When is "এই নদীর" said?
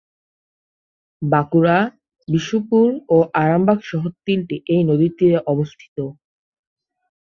4.73-5.11